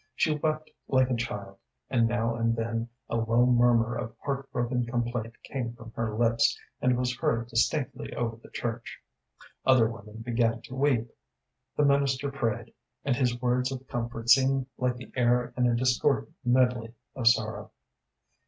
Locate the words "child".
1.15-1.59